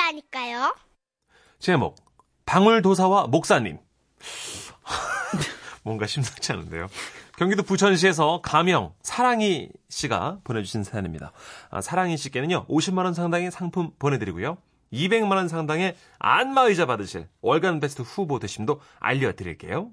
아니라니까요. 0.00 0.74
제목 1.58 1.96
방울도사와 2.46 3.26
목사님 3.28 3.78
뭔가 5.84 6.06
심상치 6.06 6.52
않은데요. 6.52 6.88
경기도 7.36 7.62
부천시에서 7.62 8.40
가명 8.42 8.92
사랑이 9.02 9.68
씨가 9.88 10.40
보내주신 10.44 10.84
사연입니다. 10.84 11.32
아, 11.70 11.80
사랑이 11.80 12.16
씨께는요 12.16 12.66
50만 12.66 13.04
원 13.04 13.14
상당의 13.14 13.50
상품 13.50 13.90
보내드리고요. 13.98 14.58
200만 14.92 15.36
원 15.36 15.48
상당의 15.48 15.96
안마의자 16.18 16.84
받으실 16.86 17.28
월간 17.42 17.80
베스트 17.80 18.02
후보 18.02 18.38
되심도 18.38 18.80
알려드릴게요. 18.98 19.90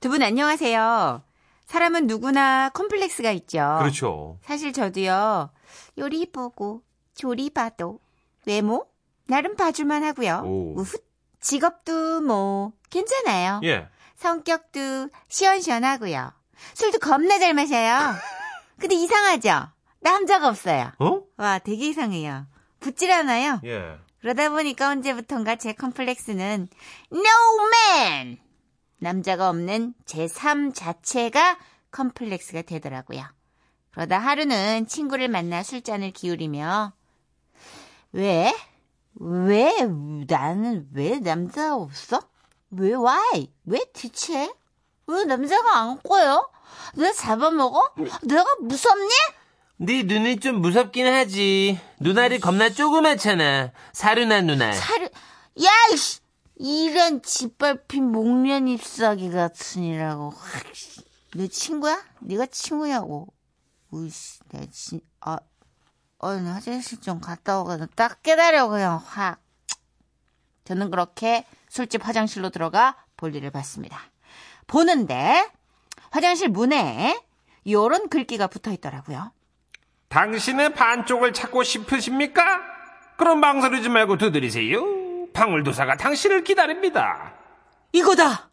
두 0.00 0.08
분 0.10 0.22
안녕하세요. 0.22 1.22
사람은 1.66 2.06
누구나 2.06 2.68
컴플렉스가 2.70 3.30
있죠. 3.32 3.76
그렇죠. 3.80 4.38
사실 4.42 4.72
저도요. 4.72 5.50
요리 5.98 6.30
보고 6.30 6.82
조리 7.14 7.50
봐도 7.50 8.00
외모 8.46 8.86
나름 9.26 9.56
봐줄만 9.56 10.02
하고요. 10.04 10.42
오. 10.44 10.74
우후. 10.76 10.98
직업도 11.40 12.20
뭐 12.20 12.72
괜찮아요. 12.90 13.60
예. 13.64 13.88
성격도 14.16 15.08
시원시원하고요. 15.28 16.32
술도 16.74 16.98
겁나 16.98 17.38
잘 17.38 17.54
마셔요. 17.54 18.14
근데 18.78 18.94
이상하죠? 18.94 19.68
남자가 20.00 20.48
없어요. 20.48 20.92
어? 20.98 21.22
와, 21.38 21.58
되게 21.58 21.88
이상해요. 21.88 22.46
붙질 22.80 23.10
않아요. 23.12 23.60
예. 23.64 23.96
그러다 24.20 24.50
보니까 24.50 24.90
언제부턴가 24.90 25.56
제 25.56 25.72
컴플렉스는 25.72 26.68
no 27.12 27.68
man! 27.74 28.38
남자가 28.98 29.48
없는 29.48 29.94
제 30.04 30.26
삶 30.28 30.74
자체가 30.74 31.58
컴플렉스가 31.90 32.62
되더라고요. 32.62 33.24
그러다 33.92 34.18
하루는 34.18 34.86
친구를 34.86 35.28
만나 35.28 35.62
술잔을 35.62 36.10
기울이며 36.12 36.92
왜? 38.12 38.54
왜 39.22 39.70
나는 40.26 40.88
왜 40.94 41.18
남자가 41.18 41.76
없어? 41.76 42.22
왜 42.70 42.94
why? 42.94 43.52
왜 43.66 43.84
대체? 43.92 44.50
왜 45.06 45.24
남자가 45.24 45.76
안 45.76 45.98
꼬여? 45.98 46.48
내가 46.96 47.12
잡아먹어? 47.12 47.92
내가 48.22 48.44
무섭니? 48.62 49.10
네 49.76 50.02
눈이 50.04 50.40
좀 50.40 50.62
무섭긴 50.62 51.06
하지. 51.06 51.78
눈알이 52.00 52.40
겁나 52.40 52.70
조그맣잖아. 52.70 53.72
사륜한 53.92 54.46
눈알. 54.46 54.72
사르, 54.72 55.04
야, 55.04 55.70
이씨! 55.92 56.20
이런 56.56 57.22
짓밟힌 57.22 58.10
목련 58.10 58.68
잎사귀 58.68 59.30
같으니라고. 59.30 60.32
내 61.34 61.46
친구야? 61.48 62.02
네가 62.20 62.46
친구냐고. 62.46 63.28
으이씨, 63.92 64.40
내 64.50 64.66
진, 64.70 65.00
아, 65.20 65.38
어, 66.22 66.34
나 66.34 66.54
화장실 66.54 67.00
좀 67.00 67.20
갔다 67.20 67.60
오거든. 67.60 67.86
딱 67.96 68.22
그냥 68.68 69.00
확. 69.04 69.40
저는 70.64 70.90
그렇게 70.90 71.46
술집 71.68 72.06
화장실로 72.06 72.50
들어가 72.50 72.96
볼일을 73.16 73.50
봤습니다. 73.50 73.98
보는데, 74.66 75.50
화장실 76.10 76.48
문에 76.48 77.18
요런 77.68 78.08
글귀가 78.08 78.48
붙어 78.48 78.70
있더라고요. 78.70 79.32
당신의 80.08 80.74
반쪽을 80.74 81.32
찾고 81.32 81.62
싶으십니까? 81.62 82.42
그럼 83.16 83.40
망설이지 83.40 83.88
말고 83.88 84.18
두드리세요. 84.18 85.30
방울도사가 85.32 85.96
당신을 85.96 86.44
기다립니다. 86.44 87.32
이거다! 87.92 88.49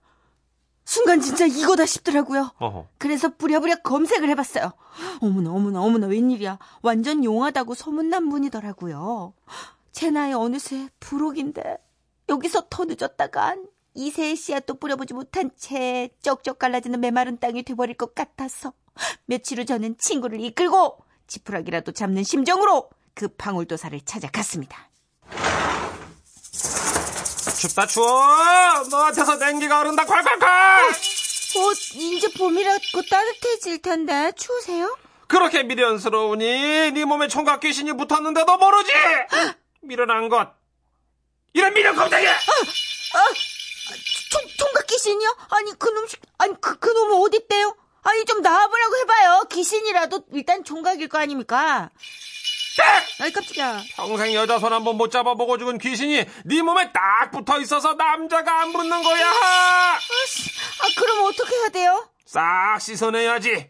순간 0.87 1.19
진짜 1.19 1.45
이거다 1.45 1.85
싶더라고요. 1.85 2.51
어허. 2.59 2.87
그래서 2.97 3.27
부랴부랴 3.27 3.81
검색을 3.83 4.29
해봤어요. 4.29 4.71
어머나, 5.19 5.51
어머나, 5.51 5.81
어머나, 5.81 6.07
웬일이야. 6.07 6.57
완전 6.81 7.25
용하다고 7.25 7.75
소문난 7.75 8.29
분이더라고요. 8.29 9.33
제 9.91 10.11
나이 10.11 10.31
어느새 10.31 10.87
부록인데, 11.01 11.77
여기서 12.29 12.67
더 12.69 12.85
늦었다간 12.85 13.67
이세의 13.95 14.37
씨앗도 14.37 14.75
뿌려보지 14.75 15.13
못한 15.13 15.51
채 15.57 16.09
쩍쩍 16.21 16.57
갈라지는 16.57 17.01
메마른 17.01 17.37
땅이 17.37 17.63
돼버릴 17.63 17.97
것 17.97 18.15
같아서 18.15 18.71
며칠 19.25 19.59
후 19.59 19.65
저는 19.65 19.97
친구를 19.97 20.39
이끌고 20.39 20.99
지푸라기라도 21.27 21.91
잡는 21.91 22.23
심정으로 22.23 22.89
그 23.13 23.27
방울도사를 23.27 23.99
찾아갔습니다. 24.05 24.89
춥다 27.57 27.87
추워. 27.87 28.07
너한테서 28.89 29.35
냉기가 29.37 29.79
흐른다 29.79 30.05
콸콸콸. 30.05 30.43
어, 31.57 31.71
이제 31.95 32.27
봄이라고 32.37 33.01
따뜻해질 33.09 33.81
텐데 33.81 34.31
추우세요? 34.37 34.95
그렇게 35.27 35.63
미련스러우니 35.63 36.91
네 36.93 37.05
몸에 37.05 37.27
총각 37.27 37.59
귀신이 37.61 37.93
붙었는데도 37.93 38.57
모르지. 38.57 38.91
미련한 39.81 40.29
것. 40.29 40.49
이런 41.53 41.73
미련 41.73 41.95
껍데기. 41.95 42.27
총, 44.29 44.41
총각 44.57 44.85
귀신이요? 44.87 45.37
아니, 45.49 45.79
그놈, 45.79 46.05
아니, 46.37 46.53
그, 46.61 46.77
그놈은 46.77 47.21
어딨대요? 47.23 47.75
아니, 48.03 48.25
좀 48.25 48.41
나와보라고 48.41 48.97
해봐요. 48.97 49.43
귀신이라도 49.51 50.25
일단 50.33 50.63
총각일 50.63 51.07
거 51.07 51.17
아닙니까? 51.17 51.89
아이, 53.19 53.31
깜짝이야. 53.31 53.81
평생 53.95 54.33
여자 54.33 54.59
손 54.59 54.71
한 54.73 54.83
번 54.83 54.97
못 54.97 55.09
잡아보고 55.11 55.57
죽은 55.57 55.77
귀신이 55.79 56.25
네 56.45 56.61
몸에 56.61 56.91
딱 56.91 57.31
붙어 57.31 57.59
있어서 57.61 57.93
남자가 57.95 58.61
안 58.61 58.71
붙는 58.73 59.01
거야. 59.03 59.27
아, 59.31 59.99
그럼 60.97 61.25
어떻게 61.25 61.55
해야 61.55 61.69
돼요? 61.69 62.09
싹 62.25 62.77
씻어내야지. 62.79 63.69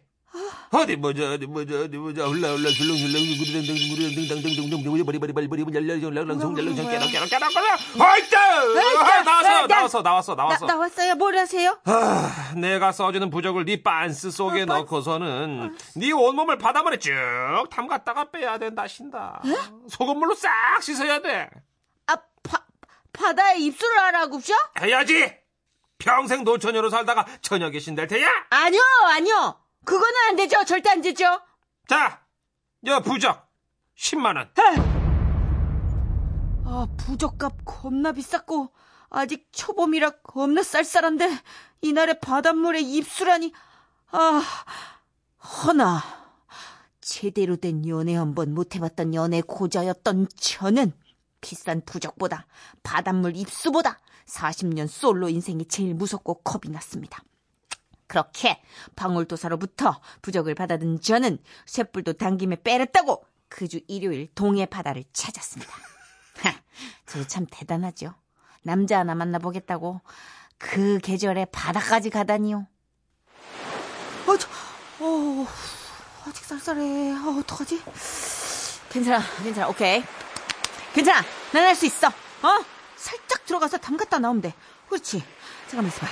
어디 0.69 0.97
보자 0.97 1.31
어디 1.31 1.45
보자 1.45 1.79
어디 1.79 1.97
보자 1.97 2.27
올라 2.27 2.51
올라 2.53 2.69
줄렁줄렁 2.69 3.13
구리당당 3.37 3.75
구리당당당당당 3.75 4.83
구리 4.83 5.03
버리 5.03 5.17
버리 5.19 5.33
버리 5.33 5.47
버리 5.47 5.75
열렬 5.75 6.03
열렁성 6.03 6.57
열렁성 6.57 6.89
깨랑 6.89 7.07
깨랑 7.09 7.27
깨랑 7.29 7.49
깨랑 7.49 7.77
아이다 7.99 9.23
나왔어 9.23 9.67
나왔어 9.67 10.01
나왔어 10.01 10.35
나왔어 10.35 10.65
나왔어요 10.65 11.15
뭘 11.15 11.37
하세요? 11.37 11.77
내가 12.57 12.91
써주는 12.91 13.29
부적을 13.29 13.63
네 13.65 13.81
빤스 13.81 14.29
속에 14.31 14.65
넣고서는 14.65 15.77
네 15.95 16.11
온몸을 16.11 16.57
바닷물에 16.57 16.97
쭉 16.99 17.13
담갔다가 17.69 18.29
빼야 18.31 18.57
된다 18.57 18.87
신다 18.87 19.41
소금물로 19.89 20.35
싹 20.35 20.51
씻어야 20.81 21.21
돼. 21.21 21.49
아 22.07 22.15
바, 22.43 22.63
바다에 23.13 23.57
입술을 23.59 23.97
하라고 23.99 24.39
셔? 24.39 24.53
해야지. 24.81 25.33
평생 25.97 26.43
노처녀로 26.43 26.89
살다가 26.89 27.25
처녀 27.41 27.69
계신 27.69 27.95
될 27.95 28.07
테야? 28.07 28.27
아니요 28.49 28.81
아니요. 29.07 29.59
그거는 29.85 30.13
안 30.29 30.35
되죠. 30.35 30.63
절대 30.65 30.89
안 30.89 31.01
되죠. 31.01 31.25
자, 31.87 32.25
여 32.85 32.99
부적 33.01 33.47
10만 33.97 34.35
원. 34.37 34.51
아, 36.65 36.87
부적값 36.97 37.53
겁나 37.65 38.11
비쌌고, 38.11 38.73
아직 39.09 39.47
초봄이라 39.51 40.09
겁나 40.21 40.61
쌀쌀한데, 40.63 41.29
이날에 41.81 42.19
바닷물에 42.19 42.81
입술하니, 42.81 43.53
아, 44.11 44.43
허나, 45.65 46.03
제대로 46.99 47.55
된 47.55 47.87
연애 47.87 48.15
한 48.15 48.35
번 48.35 48.53
못 48.53 48.75
해봤던 48.75 49.13
연애 49.13 49.41
고자였던 49.41 50.27
저는 50.35 50.91
비싼 51.39 51.81
부적보다 51.85 52.45
바닷물 52.83 53.37
입수보다 53.37 53.97
40년 54.25 54.87
솔로 54.89 55.29
인생이 55.29 55.65
제일 55.67 55.93
무섭고 55.95 56.41
겁이 56.41 56.69
났습니다. 56.73 57.23
그렇게 58.07 58.61
방울도사로부터 58.95 59.99
부적을 60.21 60.55
받아든 60.55 61.01
저는 61.01 61.37
쇳불도 61.65 62.13
당김에 62.13 62.57
빼렸다고 62.63 63.25
그 63.49 63.67
주 63.67 63.79
일요일 63.87 64.27
동해 64.35 64.65
바다를 64.65 65.03
찾았습니다. 65.13 65.71
저참 67.05 67.45
대단하죠. 67.49 68.13
남자 68.63 68.99
하나 68.99 69.15
만나보겠다고 69.15 70.01
그 70.57 70.99
계절에 70.99 71.45
바다까지 71.45 72.09
가다니요. 72.09 72.67
어, 74.27 74.37
저, 74.37 74.49
어, 74.99 75.47
아직 76.25 76.43
쌀쌀해. 76.43 77.11
어, 77.13 77.39
어떡하지? 77.39 77.81
괜찮아, 78.89 79.23
괜찮아, 79.43 79.69
오케이. 79.69 80.03
괜찮아, 80.93 81.21
난 81.53 81.63
할 81.65 81.75
수 81.75 81.85
있어. 81.85 82.07
어? 82.07 82.65
살짝 82.97 83.45
들어가서 83.45 83.77
담갔다 83.77 84.19
나오면 84.19 84.41
돼. 84.41 84.53
그렇지. 84.89 85.23
잠깐만 85.67 85.87
있어봐. 85.93 86.07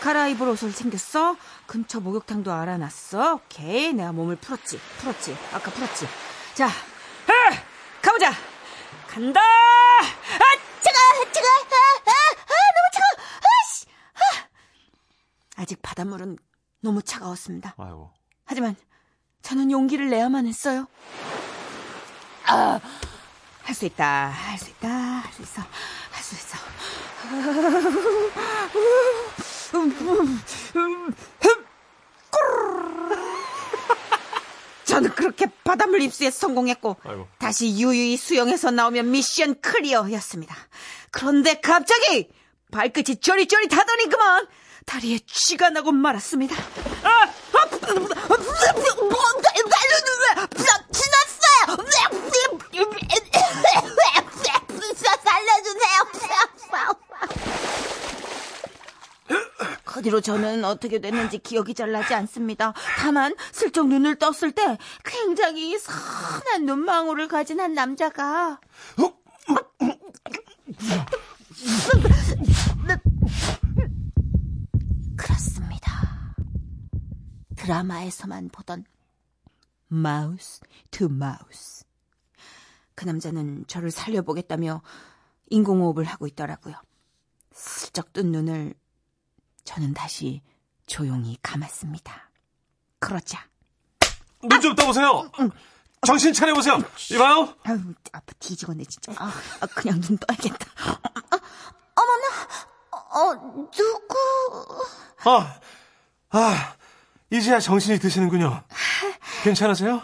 갈아입을 0.00 0.48
옷을 0.48 0.72
챙겼어. 0.74 1.36
근처 1.66 2.00
목욕탕도 2.00 2.52
알아놨어. 2.52 3.34
오케이. 3.34 3.92
내가 3.92 4.10
몸을 4.12 4.36
풀었지. 4.36 4.78
풀었지. 4.98 5.36
아까 5.52 5.70
풀었지. 5.70 6.06
자, 6.54 6.66
아, 6.66 6.70
가보자. 8.02 8.32
간다. 9.08 9.40
아, 9.40 10.02
차가, 10.80 10.98
차가. 11.32 11.48
아, 11.48 11.52
아, 12.06 12.10
아, 12.10 12.12
너무 12.74 12.90
차가. 12.92 13.06
아, 13.38 13.40
씨. 13.72 13.86
아. 14.14 14.18
아직 15.62 15.80
바닷물은 15.82 16.36
너무 16.80 17.02
차가웠습니다. 17.02 17.74
아이고. 17.78 18.12
하지만 18.44 18.76
저는 19.42 19.70
용기를 19.70 20.10
내야만 20.10 20.46
했어요. 20.46 20.86
아, 22.46 22.78
할 23.62 23.74
수 23.74 23.86
있다. 23.86 24.26
할 24.28 24.58
수 24.58 24.68
있다. 24.70 24.88
할 24.88 25.32
수 25.32 25.40
있어. 25.42 25.62
할 26.10 26.22
수 26.22 26.34
있어. 26.34 26.58
저는 34.84 35.10
그렇게 35.14 35.46
바닷물 35.64 36.02
입수에 36.02 36.30
성공했고 36.30 36.96
아이고. 37.04 37.26
다시 37.38 37.70
유유히 37.78 38.16
수영해서 38.16 38.70
나오면 38.70 39.10
미션 39.10 39.60
클리어였습니다. 39.60 40.54
그런데 41.10 41.60
갑자기 41.60 42.28
발끝이 42.70 43.16
쪼릿쪼릿하더니 43.20 44.08
그만 44.08 44.46
다리에 44.86 45.18
쥐가 45.26 45.70
나고 45.70 45.92
말았습니다. 45.92 46.54
아! 47.02 47.08
아! 47.08 47.68
지났어요! 50.92 51.84
그 60.04 60.10
뒤로 60.10 60.20
저는 60.20 60.66
어떻게 60.66 61.00
됐는지 61.00 61.38
기억이 61.38 61.72
잘 61.72 61.90
나지 61.90 62.12
않습니다. 62.12 62.74
다만 62.98 63.34
슬쩍 63.52 63.88
눈을 63.88 64.16
떴을 64.16 64.52
때 64.52 64.76
굉장히 65.02 65.78
선한 65.78 66.66
눈망울을 66.66 67.26
가진 67.26 67.58
한 67.58 67.72
남자가 67.72 68.60
그렇습니다. 75.16 76.36
드라마에서만 77.56 78.50
보던 78.50 78.84
mouth 79.88 80.60
to 80.90 81.08
mouth. 81.08 81.86
그 82.94 83.06
남자는 83.06 83.64
저를 83.68 83.90
살려보겠다며 83.90 84.82
인공호흡을 85.48 86.04
하고 86.04 86.26
있더라고요. 86.26 86.74
슬쩍 87.52 88.12
뜬 88.12 88.32
눈을 88.32 88.74
저는 89.64 89.94
다시 89.94 90.42
조용히 90.86 91.38
감았습니다. 91.42 92.30
그러자 92.98 93.46
눈 94.42 94.60
좀 94.60 94.74
떠보세요. 94.74 95.30
정신 96.06 96.32
차려보세요. 96.34 96.78
이봐요. 97.12 97.54
아유 97.64 97.80
아파 98.12 98.26
뒤지겠네 98.38 98.84
진짜. 98.84 99.12
아, 99.16 99.32
아, 99.60 99.66
그냥 99.66 99.98
눈 100.02 100.18
떠야겠다. 100.18 100.66
아, 100.76 100.98
어머나, 101.96 102.26
어 102.92 103.34
누구? 103.70 104.14
아, 105.30 105.58
아, 106.30 106.76
이제야 107.30 107.58
정신이 107.58 107.98
드시는군요. 107.98 108.62
괜찮으세요? 109.44 110.02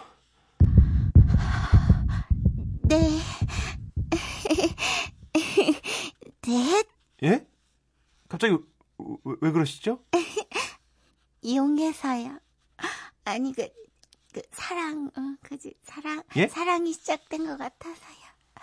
네. 2.84 3.20
네, 6.42 6.84
예? 7.22 7.46
갑자기 8.28 8.56
왜, 9.24 9.34
왜 9.40 9.50
그러시죠? 9.52 10.00
이용해서요. 11.42 12.38
아니 13.24 13.52
그, 13.52 13.68
그 14.32 14.42
사랑, 14.52 15.10
어, 15.16 15.20
그지 15.42 15.74
사랑, 15.82 16.22
예? 16.36 16.46
사랑이 16.48 16.92
시작된 16.92 17.46
것 17.46 17.56
같아서요. 17.58 18.20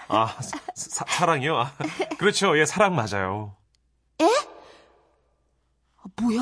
아, 0.10 0.28
사, 0.42 0.60
사- 0.76 1.06
사랑이요? 1.08 1.58
아, 1.58 1.72
그렇죠. 2.18 2.58
예, 2.58 2.66
사랑 2.66 2.96
맞아요. 2.96 3.56
아, 5.98 6.04
뭐야? 6.22 6.42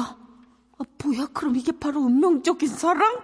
아, 0.78 0.84
뭐야? 1.04 1.28
그럼 1.34 1.56
이게 1.56 1.72
바로 1.72 2.02
운명적인 2.02 2.68
사랑? 2.68 3.16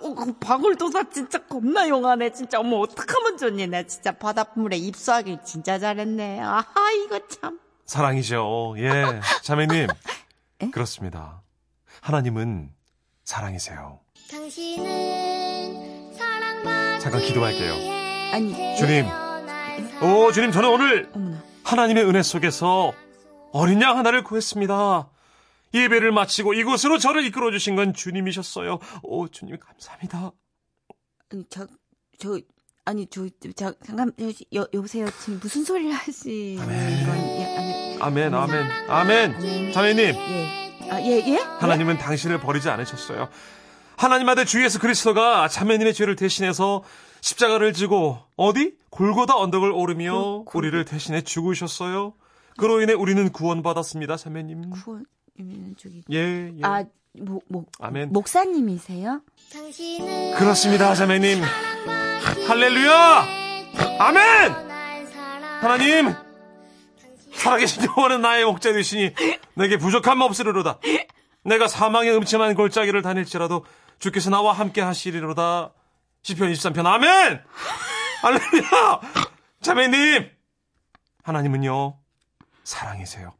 어, 0.00 0.14
그 0.14 0.32
방울도사 0.38 1.10
진짜 1.10 1.44
겁나 1.46 1.88
용하네. 1.88 2.32
진짜 2.32 2.60
어머 2.60 2.78
어떡하면 2.78 3.36
좋니? 3.36 3.66
나 3.66 3.82
진짜 3.82 4.12
바닷물에 4.12 4.76
입수하길 4.76 5.42
진짜 5.44 5.78
잘했네. 5.78 6.40
아 6.40 6.64
이거 7.04 7.26
참. 7.28 7.58
사랑이죠. 7.90 8.76
예, 8.78 9.20
자매님. 9.42 9.88
그렇습니다. 10.70 11.42
하나님은 12.02 12.72
사랑이세요. 13.24 13.98
당신은 14.30 16.14
사랑받기 16.14 17.00
잠깐 17.00 17.20
기도할게요. 17.20 17.72
아니 18.32 18.76
주님. 18.76 19.06
오, 20.04 20.30
주님, 20.30 20.52
저는 20.52 20.68
오늘 20.68 21.10
어머나. 21.12 21.42
하나님의 21.64 22.04
은혜 22.04 22.22
속에서 22.22 22.92
어린 23.50 23.82
양 23.82 23.98
하나를 23.98 24.22
구했습니다. 24.22 25.10
예배를 25.74 26.12
마치고 26.12 26.54
이곳으로 26.54 26.98
저를 26.98 27.26
이끌어 27.26 27.50
주신 27.50 27.74
건 27.74 27.92
주님이셨어요. 27.92 28.78
오, 29.02 29.26
주님 29.26 29.58
감사합니다. 29.58 30.30
아니 31.32 31.44
저, 31.50 31.66
저 32.20 32.38
아니 32.90 33.06
저, 33.06 33.24
저 33.54 33.72
잠깐 33.84 34.12
여, 34.54 34.66
여보세요. 34.74 35.06
지금 35.20 35.38
무슨 35.40 35.62
소리를 35.64 35.92
하시는 35.92 36.56
건? 36.56 36.68
예, 36.74 37.56
아니, 37.56 37.98
아멘, 38.00 38.34
아멘, 38.34 38.66
아멘. 38.88 39.72
자매님, 39.72 40.04
예. 40.16 40.90
아, 40.90 41.00
예, 41.00 41.22
예? 41.24 41.36
하나님은 41.36 41.98
당신을 41.98 42.40
버리지 42.40 42.68
않으셨어요. 42.68 43.28
하나님 43.96 44.28
아들 44.28 44.44
주 44.44 44.64
예수 44.64 44.80
그리스도가 44.80 45.46
자매님의 45.46 45.94
죄를 45.94 46.16
대신해서 46.16 46.82
십자가를 47.20 47.74
지고 47.74 48.18
어디 48.36 48.74
골고다 48.90 49.36
언덕을 49.36 49.70
오르며 49.70 50.42
그- 50.46 50.50
그- 50.50 50.58
우리를 50.58 50.84
대신해 50.84 51.20
죽으셨어요. 51.22 52.14
그로 52.56 52.80
인해 52.82 52.92
우리는 52.94 53.30
구원받았습니다, 53.30 54.16
자매님. 54.16 54.70
구원이면 54.70 55.76
저기 55.78 56.02
예, 56.10 56.18
예. 56.56 56.60
아, 56.62 56.84
목, 57.20 57.44
목, 57.46 57.70
아멘. 57.78 58.12
목사님이세요? 58.12 59.20
당신은 59.52 60.34
그렇습니다, 60.34 60.92
자매님. 60.96 61.40
할렐루야! 62.48 63.26
아멘! 63.98 64.52
하나님! 65.60 66.14
살아계신 67.34 67.84
여호와는 67.84 68.20
나의 68.20 68.44
목자 68.44 68.72
되시니 68.72 69.14
내게 69.54 69.78
부족함 69.78 70.20
없으리로다. 70.20 70.78
내가 71.44 71.68
사망의 71.68 72.14
음침한 72.16 72.54
골짜기를 72.54 73.02
다닐지라도 73.02 73.64
주께서 73.98 74.30
나와 74.30 74.52
함께 74.52 74.80
하시리로다. 74.80 75.72
시편 76.22 76.52
23편 76.52 76.84
아멘! 76.86 77.42
할렐루야! 78.22 79.00
자매님! 79.62 80.30
하나님은요 81.22 81.98
사랑이세요. 82.64 83.32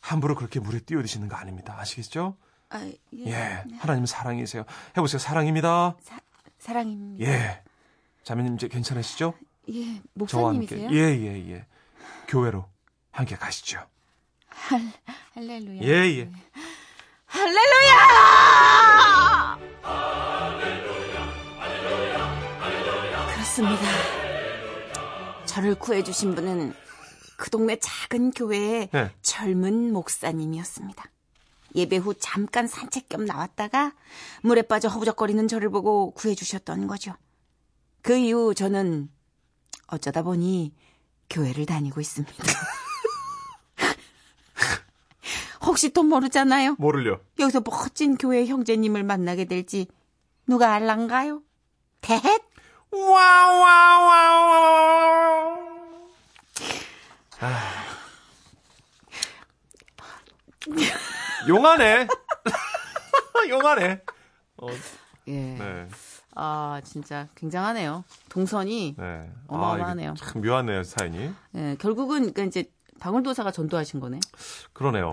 함부로 0.00 0.34
그렇게 0.34 0.60
물에 0.60 0.80
뛰어드시는 0.80 1.28
거 1.28 1.36
아닙니다. 1.36 1.76
아시겠죠? 1.78 2.36
아, 2.70 2.80
예. 3.14 3.26
예, 3.26 3.64
하나님은 3.78 4.06
사랑이세요. 4.06 4.64
해보세요. 4.96 5.18
사랑입니다. 5.18 5.96
사, 6.02 6.16
사랑입니다. 6.62 7.26
예. 7.26 7.60
자매님 8.22 8.54
이제 8.54 8.68
괜찮으시죠? 8.68 9.34
예. 9.70 10.00
목사님이세요? 10.14 10.90
예, 10.92 10.96
예, 10.96 11.50
예. 11.50 11.66
교회로 12.28 12.64
함께 13.10 13.34
가시죠. 13.34 13.84
할렐루야. 15.34 15.82
예, 15.82 15.88
예. 15.88 16.30
할렐루야! 17.26 17.98
그렇습니다. 23.34 23.82
저를 25.44 25.74
구해주신 25.74 26.36
분은 26.36 26.74
그 27.38 27.50
동네 27.50 27.76
작은 27.80 28.30
교회의 28.30 28.88
네. 28.92 29.10
젊은 29.20 29.92
목사님이었습니다. 29.92 31.11
예배 31.74 31.96
후 31.98 32.14
잠깐 32.14 32.66
산책 32.66 33.08
겸 33.08 33.24
나왔다가 33.24 33.94
물에 34.42 34.62
빠져 34.62 34.88
허우적거리는 34.88 35.48
저를 35.48 35.70
보고 35.70 36.12
구해주셨던 36.12 36.86
거죠. 36.86 37.14
그 38.02 38.16
이후 38.16 38.54
저는 38.54 39.08
어쩌다 39.86 40.22
보니 40.22 40.74
교회를 41.30 41.66
다니고 41.66 42.00
있습니다. 42.00 42.34
혹시 45.64 45.90
또 45.90 46.02
모르잖아요. 46.02 46.76
뭐를요? 46.78 47.20
여기서 47.38 47.62
멋진 47.64 48.16
교회 48.16 48.46
형제님을 48.46 49.04
만나게 49.04 49.44
될지 49.44 49.86
누가 50.46 50.72
알란가요? 50.74 51.42
대헷! 52.00 52.42
와와와와. 52.90 54.12
아. 57.40 57.82
용하네. 61.48 62.06
용하네. 63.48 64.00
어, 64.58 64.66
예. 65.28 65.32
네, 65.32 65.88
아, 66.34 66.80
진짜 66.84 67.28
굉장하네요. 67.34 68.04
동선이 68.28 68.96
네. 68.98 69.30
어마어마하네요. 69.48 70.10
아, 70.12 70.14
참 70.14 70.42
묘하네요, 70.42 70.82
사연이. 70.84 71.30
예, 71.56 71.76
결국은 71.78 72.32
그 72.32 72.42
이제 72.44 72.64
방울도사가 73.00 73.50
전도하신 73.50 74.00
거네. 74.00 74.20
그러네요. 74.72 75.12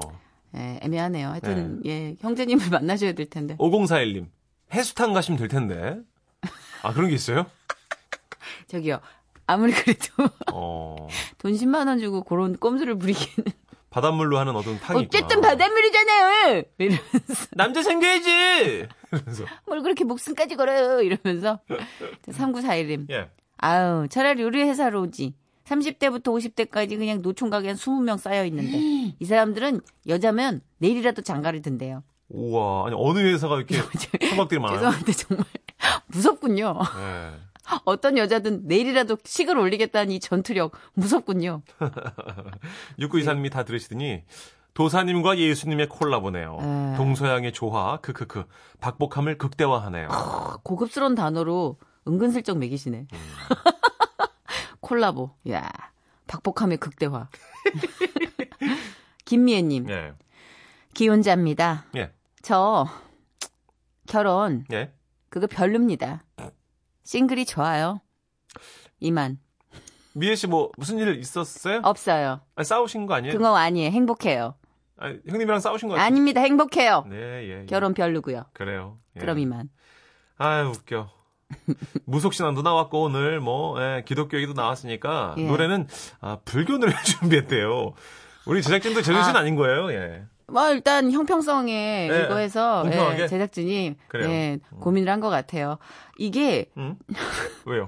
예, 0.55 0.79
애매하네요. 0.83 1.29
하여튼 1.29 1.81
예, 1.86 2.15
형제님을 2.19 2.69
만나셔야 2.71 3.13
될 3.13 3.29
텐데. 3.29 3.55
5041님. 3.57 4.27
해수탕 4.74 5.13
가시면 5.13 5.39
될 5.39 5.48
텐데. 5.48 6.00
아, 6.83 6.93
그런 6.93 7.09
게 7.09 7.15
있어요? 7.15 7.45
저기요. 8.67 9.00
아무리 9.48 9.74
그래도 9.74 10.29
어. 10.53 11.07
돈 11.39 11.53
10만 11.53 11.88
원 11.88 11.98
주고 11.98 12.24
그런 12.24 12.55
꼼수를 12.55 13.00
부리기는 13.00 13.51
바닷물로 13.89 14.38
하는 14.38 14.55
어떤 14.55 14.79
탕이 14.79 15.00
어쨌든 15.00 15.38
있구나. 15.38 15.50
바닷물이잖아요. 15.50 16.63
이러면서 16.77 17.48
남자 17.55 17.81
생겨야지. 17.81 18.29
이러면서. 19.12 19.46
뭘 19.65 19.81
그렇게 19.81 20.03
목숨까지 20.03 20.55
걸어요. 20.55 21.01
이러면서 21.01 21.60
3941님. 22.27 23.10
예. 23.12 23.29
아유, 23.58 24.08
차라리 24.10 24.43
우리 24.43 24.62
회사로 24.63 25.01
오지. 25.03 25.34
30대부터 25.65 26.25
50대까지 26.25 26.98
그냥 26.98 27.22
노총각에 27.22 27.67
한 27.67 27.75
20명 27.75 28.17
쌓여 28.17 28.43
있는데 28.46 29.13
이 29.19 29.25
사람들은 29.25 29.81
여자면 30.08 30.62
내일이라도 30.79 31.22
장가를 31.22 31.62
든대요. 31.62 32.03
우와, 32.29 32.88
아니 32.88 32.96
어느 32.98 33.19
회사가 33.19 33.58
이렇게 33.58 33.75
총각들이 34.29 34.60
많아요? 34.60 34.77
죄송한데 34.79 35.12
정말 35.13 35.46
무섭군요. 36.08 36.74
네. 36.98 37.31
어떤 37.85 38.17
여자든 38.17 38.61
내일이라도 38.65 39.17
식을 39.23 39.57
올리겠다는 39.57 40.11
이 40.11 40.19
전투력 40.19 40.71
무섭군요. 40.93 41.61
육구 42.99 43.19
이사님이 43.19 43.49
다 43.49 43.63
들으시더니 43.63 44.23
도사님과 44.73 45.38
예수님의 45.38 45.89
콜라보네요. 45.89 46.57
네. 46.61 46.93
동서양의 46.97 47.51
조화, 47.51 47.97
크크크. 47.97 48.45
박복함을 48.79 49.38
극대화하네요. 49.38 50.07
고급스러운 50.63 51.15
단어로 51.15 51.77
은근슬쩍 52.07 52.57
매기시네. 52.57 53.07
콜라보. 54.79 55.31
야 55.51 55.69
박복함의 56.27 56.77
극대화. 56.77 57.27
김미애님, 59.25 59.89
예. 59.89 60.13
기혼자입니다. 60.93 61.85
예. 61.97 62.11
저 62.41 62.88
결혼 64.07 64.65
예. 64.71 64.91
그거 65.29 65.45
별로입니다. 65.45 66.23
싱글이 67.10 67.46
좋아요. 67.46 68.01
이만 69.00 69.39
미애 70.13 70.36
씨 70.36 70.46
뭐 70.46 70.72
무슨 70.78 71.00
일 71.00 71.18
있었어요? 71.20 71.82
없어요. 71.84 72.42
아니, 72.56 72.66
싸우신 72.66 73.08
거 73.08 73.16
아니에요? 73.16 73.34
그거 73.34 73.56
아니에요. 73.58 73.89
행복해요. 73.89 74.54
아니, 74.96 75.18
형님이랑 75.28 75.60
싸우신 75.60 75.88
거 75.89 75.96
같아요. 75.96 76.06
아닙니다. 76.06 76.42
행복해요. 76.42 77.06
네, 77.10 77.16
예, 77.18 77.62
예. 77.62 77.66
결혼 77.66 77.96
별로고요. 77.96 78.46
그래요. 78.54 79.00
예. 79.16 79.22
그럼 79.22 79.39
이만. 79.39 79.70
아유, 80.38 80.68
웃겨. 80.68 81.10
무속신앙도 82.06 82.62
나왔고 82.62 83.01
오늘 83.06 83.39
뭐 83.39 83.82
예, 83.82 84.04
기독교 84.06 84.38
얘기도 84.38 84.54
나왔으니까 84.54 85.34
예. 85.39 85.48
노래는 85.48 85.88
아, 86.22 86.38
불교 86.46 86.78
노래 86.78 86.94
준비했대요. 87.01 87.94
우리 88.46 88.62
제작진도 88.62 89.01
제정신 89.01 89.36
아. 89.36 89.39
아. 89.39 89.42
닌 89.44 89.56
거예요. 89.56 89.92
예. 89.94 90.25
뭐 90.51 90.70
일단 90.72 91.12
형평성에 91.12 92.08
네, 92.10 92.24
이거 92.25 92.38
해서 92.38 92.82
공평하게? 92.84 93.24
예, 93.24 93.27
제작진이 93.27 93.96
그래요. 94.08 94.27
음. 94.27 94.32
예, 94.32 94.60
고민을 94.79 95.12
한 95.12 95.20
것 95.20 95.29
같아요. 95.29 95.77
이게 96.18 96.70
응? 96.77 96.98
왜요? 97.65 97.88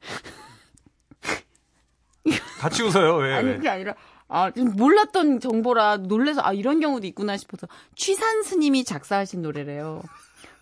같이 2.58 2.82
웃어요. 2.82 3.16
왜? 3.16 3.34
아니 3.34 3.48
왜? 3.48 3.56
그게 3.56 3.68
아니라 3.68 3.94
아, 4.28 4.50
좀 4.50 4.72
몰랐던 4.74 5.40
정보라 5.40 5.98
놀래서 5.98 6.40
아 6.42 6.52
이런 6.52 6.80
경우도 6.80 7.06
있구나 7.06 7.36
싶어서 7.36 7.68
취산 7.94 8.42
스님이 8.42 8.84
작사하신 8.84 9.42
노래래요. 9.42 10.02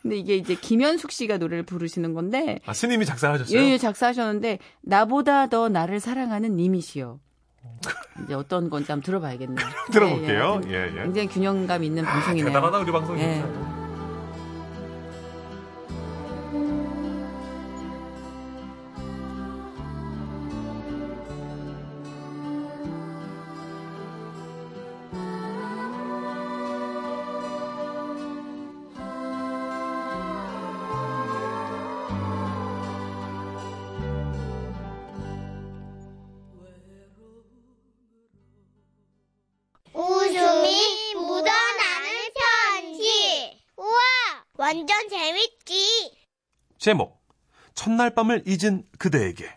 근데 0.02 0.16
이게 0.18 0.36
이제 0.36 0.54
김현숙 0.54 1.12
씨가 1.12 1.38
노래를 1.38 1.64
부르시는 1.64 2.12
건데 2.12 2.58
아, 2.66 2.74
스님이 2.74 3.06
작사하셨어요? 3.06 3.58
예, 3.58 3.70
예, 3.72 3.78
작사하셨는데 3.78 4.58
나보다 4.82 5.46
더 5.46 5.70
나를 5.70 6.00
사랑하는 6.00 6.56
님이시여. 6.56 7.18
이제 8.24 8.34
어떤 8.34 8.70
건지 8.70 8.90
한번 8.92 9.04
들어봐야겠네요. 9.04 9.66
들어볼게요. 9.92 10.60
예, 10.66 10.70
예. 10.70 10.74
예, 10.74 10.96
예. 10.96 11.02
굉장히 11.02 11.28
균형감 11.28 11.82
있는 11.84 12.04
방송이네요. 12.04 12.46
대단하다 12.46 12.78
우리 12.78 12.92
방송 12.92 13.18
예. 13.18 13.34
진짜. 13.34 13.48
웃 13.48 13.83
제목 46.84 47.18
첫날 47.72 48.10
밤을 48.10 48.42
잊은 48.46 48.84
그대에게 48.98 49.48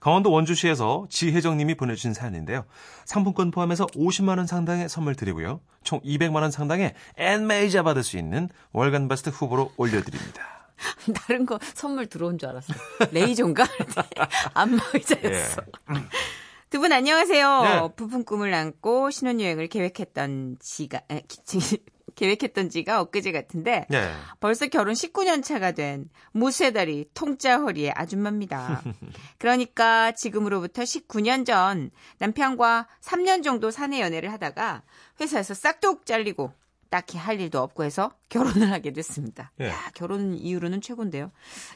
강원도 0.00 0.30
원주시에서 0.32 1.08
지혜정님이 1.10 1.74
보내주신 1.74 2.14
사연인데요. 2.14 2.64
상품권 3.04 3.50
포함해서 3.50 3.84
50만 3.88 4.38
원 4.38 4.46
상당의 4.46 4.88
선물 4.88 5.14
드리고요. 5.14 5.60
총 5.82 6.00
200만 6.00 6.36
원 6.36 6.50
상당의 6.50 6.94
앤메이저 7.18 7.82
받을 7.82 8.02
수 8.02 8.16
있는 8.16 8.48
월간 8.72 9.08
베스트 9.08 9.28
후보로 9.28 9.72
올려드립니다. 9.76 10.42
다른 11.14 11.44
거 11.44 11.58
선물 11.74 12.06
들어온 12.06 12.38
줄 12.38 12.48
알았어. 12.48 12.72
레이저인가? 13.12 13.66
안마의자였어. 14.54 15.62
예. 15.90 15.94
두분 16.70 16.92
안녕하세요. 16.92 17.62
네. 17.62 17.88
부푼 17.94 18.24
꿈을 18.24 18.54
안고 18.54 19.10
신혼여행을 19.10 19.68
계획했던 19.68 20.56
지가 20.60 21.02
에, 21.10 21.20
기- 21.28 21.76
계획했던 22.14 22.70
지가 22.70 23.00
엊그제 23.00 23.32
같은데 23.32 23.86
네. 23.88 24.12
벌써 24.40 24.66
결혼 24.66 24.94
19년 24.94 25.42
차가 25.42 25.72
된 25.72 26.08
무쇠다리 26.32 27.10
통짜 27.14 27.58
허리의 27.58 27.92
아줌마입니다. 27.92 28.82
그러니까 29.38 30.12
지금으로부터 30.12 30.82
19년 30.82 31.46
전 31.46 31.90
남편과 32.18 32.88
3년 33.02 33.42
정도 33.42 33.70
사내 33.70 34.00
연애를 34.00 34.32
하다가 34.32 34.82
회사에서 35.20 35.54
싹둑 35.54 36.06
잘리고 36.06 36.52
딱히 36.94 37.18
할 37.18 37.40
일도 37.40 37.60
없고 37.60 37.82
해서 37.82 38.12
결혼을 38.28 38.70
하게 38.70 38.92
됐습니다. 38.92 39.50
예. 39.58 39.66
야, 39.66 39.90
결혼 39.94 40.32
이후로는 40.32 40.80
최고인데요. 40.80 41.32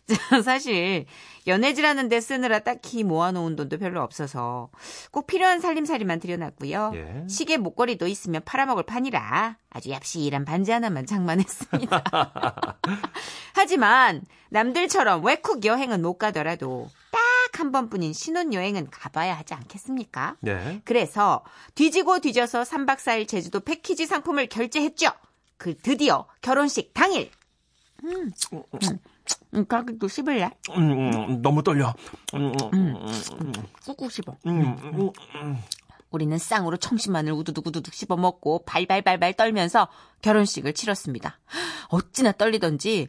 사실 0.45 1.07
연애질 1.49 1.85
하는데 1.85 2.21
쓰느라 2.21 2.61
딱히 2.61 3.03
모아놓은 3.03 3.57
돈도 3.57 3.79
별로 3.79 4.01
없어서 4.01 4.71
꼭 5.11 5.27
필요한 5.27 5.59
살림살이만 5.59 6.21
들여놨고요. 6.21 6.93
예. 6.95 7.25
시계 7.29 7.57
목걸이도 7.57 8.07
있으면 8.07 8.43
팔아먹을 8.45 8.85
판이라 8.85 9.57
아주 9.71 9.89
얍실한 9.89 10.47
반지 10.47 10.71
하나만 10.71 11.05
장만했습니다. 11.05 12.05
하지만 13.57 14.23
남들처럼 14.51 15.25
외국 15.25 15.65
여행은 15.65 16.01
못 16.01 16.19
가더라도 16.19 16.89
딱 17.11 17.28
한 17.53 17.73
번뿐인 17.73 18.13
신혼여행은 18.13 18.91
가봐야 18.91 19.37
하지 19.37 19.55
않겠습니까? 19.55 20.37
네. 20.41 20.81
그래서 20.85 21.45
뒤지고 21.75 22.21
뒤져서 22.21 22.63
3박 22.63 22.97
4일 22.97 23.29
제주도 23.29 23.61
패키지 23.61 24.07
상품을 24.07 24.49
결제했죠. 24.49 25.11
그 25.57 25.77
드디어 25.77 26.27
결혼식 26.41 26.93
당일. 26.95 27.31
음, 28.05 28.31
음, 29.55 29.67
가격도 29.67 30.09
씹을래? 30.09 30.51
음, 30.77 30.91
음, 30.93 31.43
너무 31.43 31.63
떨려. 31.63 31.95
음, 32.35 32.53
음, 32.73 32.97
음, 33.41 33.53
꾹꾹 33.85 34.09
씹어. 34.09 34.37
음, 34.47 34.77
음, 34.83 35.11
음. 35.35 35.59
우리는 36.11 36.39
쌍으로 36.39 36.77
청심환을 36.77 37.33
우두둑우두둑 37.33 37.93
씹어 37.93 38.17
먹고 38.17 38.65
발발발발 38.65 39.35
떨면서 39.35 39.89
결혼식을 40.23 40.73
치렀습니다. 40.73 41.39
어찌나 41.89 42.33
떨리던지 42.33 43.09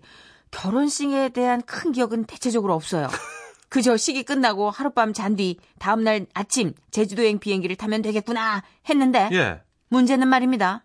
결혼식에 0.52 1.30
대한 1.30 1.62
큰 1.62 1.92
기억은 1.92 2.26
대체적으로 2.26 2.74
없어요. 2.74 3.08
그저 3.70 3.96
식이 3.98 4.24
끝나고 4.24 4.70
하룻밤 4.72 5.14
잔 5.14 5.36
뒤 5.36 5.58
다음날 5.78 6.26
아침 6.34 6.74
제주도행 6.92 7.40
비행기를 7.40 7.76
타면 7.76 8.02
되겠구나 8.02 8.64
했는데 8.90 9.30
예. 9.32 9.62
문제는 9.90 10.28
말입니다. 10.28 10.84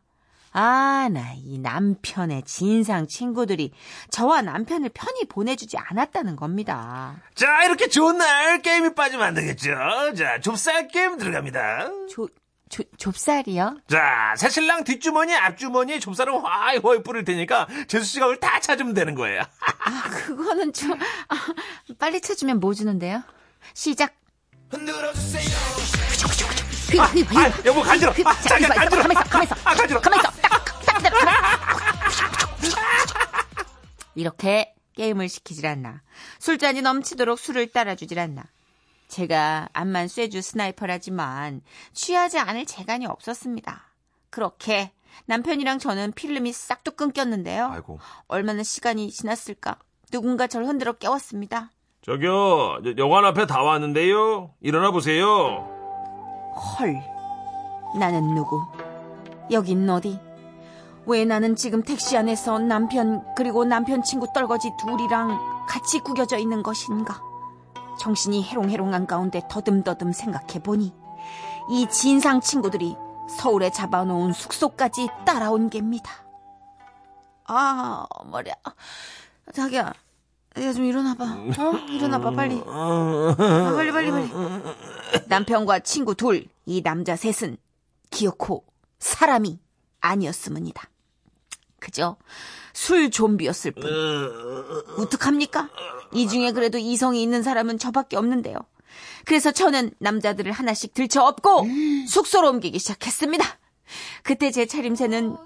아, 0.53 1.09
나 1.13 1.35
이 1.37 1.59
남편의 1.59 2.43
진상 2.45 3.07
친구들이 3.09 3.73
저와 4.11 4.43
남편을 4.43 4.91
편히 4.95 5.25
보내주지 5.25 5.77
않았다는 5.79 6.37
겁니다. 6.37 7.17
자, 7.35 7.65
이렇게 7.65 7.89
좋은 7.89 8.19
날 8.19 8.63
게임이 8.63 8.95
빠지면 8.95 9.27
안 9.27 9.35
되겠죠. 9.35 9.75
자, 10.17 10.39
좁쌀 10.41 10.89
게임 10.89 11.19
들어갑니다. 11.19 11.91
조, 12.09 12.29
조, 12.75 12.83
좁쌀이요? 12.99 13.79
자, 13.89 14.35
새신랑 14.37 14.83
뒷주머니, 14.83 15.33
앞주머니에 15.33 16.01
좁쌀을 16.01 16.45
화이화이 16.45 17.05
뿌릴 17.05 17.25
테니까 17.25 17.69
재수 17.87 18.05
씨가 18.05 18.27
그걸 18.27 18.41
다 18.41 18.59
찾으면 18.59 18.95
되는 18.95 19.15
거예요. 19.15 19.43
아, 19.43 20.11
그거는 20.11 20.73
좀, 20.73 20.93
아, 20.93 21.37
빨리 22.01 22.21
쳐주면 22.21 22.59
뭐 22.59 22.75
주는데요? 22.75 23.23
시작. 23.75 24.17
휘, 26.91 26.99
휘, 26.99 27.23
휘. 27.23 27.39
아, 27.39 27.53
여보 27.65 27.81
간지러. 27.81 28.11
휘, 28.11 28.25
아, 28.27 28.35
자, 28.41 28.59
잠깐 28.59 28.65
이봐, 28.65 28.75
간지러. 28.75 29.03
가만 29.03 29.13
있어, 29.13 29.23
가만 29.23 29.45
있어. 29.45 29.55
아, 29.63 29.75
간지러. 29.75 30.01
가만 30.01 30.19
있어. 30.19 30.31
딱, 30.43 30.65
딱 30.85 30.97
기다려. 30.97 31.21
이렇게 34.17 34.75
게임을 34.97 35.29
시키질 35.29 35.65
않나. 35.65 36.03
술잔이 36.41 36.83
넘치도록 36.83 37.39
술을 37.39 37.69
따라주질 37.69 38.19
않나. 38.19 38.43
제가 39.15 39.69
암만 39.73 40.09
쇠주 40.09 40.43
스나이퍼라지만 40.43 41.63
취하지 41.93 42.41
않을 42.41 42.67
재간이 42.67 43.07
없었습니다. 43.07 43.93
그렇게 44.31 44.91
남편이랑 45.27 45.79
저는 45.79 46.11
필름이 46.13 46.53
싹둑 46.53 46.97
끊겼는데요. 46.97 47.67
아이고. 47.67 48.01
얼마나 48.27 48.65
시간이 48.65 49.13
지났을까? 49.13 49.77
누군가 50.11 50.49
절 50.49 50.65
흔들어 50.65 50.95
깨웠습니다. 50.95 51.71
저기요, 52.03 52.81
저 52.83 52.95
여관 52.99 53.25
앞에 53.25 53.47
다 53.47 53.63
왔는데요. 53.63 54.51
일어나 54.61 54.91
보세요. 54.91 55.69
헐. 56.57 57.01
나는 57.97 58.35
누구? 58.35 58.67
여긴 59.53 59.89
어디? 59.89 60.19
왜 61.07 61.25
나는 61.25 61.55
지금 61.55 61.85
택시 61.85 62.17
안에서 62.17 62.59
남편 62.59 63.23
그리고 63.37 63.65
남편 63.65 64.03
친구 64.03 64.27
떨거지 64.35 64.73
둘이랑 64.81 65.67
같이 65.69 66.01
구겨져 66.01 66.37
있는 66.37 66.65
것인가? 66.65 67.34
정신이 67.99 68.43
해롱해롱한 68.45 69.07
가운데 69.07 69.43
더듬더듬 69.51 70.13
생각해 70.13 70.61
보니 70.63 70.93
이 71.71 71.87
진상 71.91 72.41
친구들이 72.41 72.97
서울에 73.29 73.71
잡아놓은 73.71 74.33
숙소까지 74.33 75.09
따라온 75.25 75.71
겁니다. 75.71 76.13
아, 77.47 78.07
머리야. 78.27 78.55
자기야, 79.53 79.93
야, 80.61 80.73
좀 80.73 80.85
일어나봐. 80.85 81.25
어? 81.25 81.73
일어나봐, 81.89 82.31
빨리. 82.33 82.63
아, 82.67 83.35
빨리, 83.75 83.93
빨리, 83.93 84.11
빨리. 84.11 84.31
남편과 85.27 85.81
친구 85.81 86.15
둘, 86.15 86.47
이 86.67 86.83
남자 86.83 87.17
셋은 87.17 87.57
기어코 88.11 88.65
사람이 88.99 89.59
아니었음니다. 90.01 90.89
그저 91.85 92.17
술 92.73 93.11
좀비였을 93.11 93.73
뿐. 93.73 93.85
어떡합니까? 94.99 95.69
이 96.13 96.27
중에 96.29 96.53
그래도 96.53 96.79
이성이 96.79 97.23
있는 97.23 97.43
사람은 97.43 97.79
저밖에 97.79 98.17
없는데요. 98.17 98.57
그래서 99.27 99.53
저는 99.53 99.91
남자들을 99.99 100.51
하나씩 100.51 100.95
들쳐업고 100.95 101.67
숙소로 102.09 102.49
옮기기 102.51 102.79
시작했습니다. 102.79 103.45
그때 104.23 104.51
제 104.51 104.67
차림새는 104.67 105.37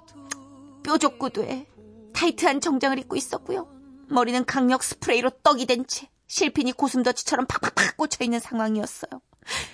뾰족 0.83 1.19
구두에 1.19 1.67
타이트한 2.13 2.61
정장을 2.61 2.97
입고 2.99 3.15
있었고요. 3.17 3.67
머리는 4.09 4.43
강력 4.45 4.81
스프레이로 4.83 5.29
떡이 5.43 5.65
된 5.65 5.85
채 5.87 6.09
실핀이 6.27 6.73
고슴도치처럼 6.73 7.47
팍팍팍 7.47 7.97
꽂혀 7.97 8.23
있는 8.23 8.39
상황이었어요. 8.39 9.19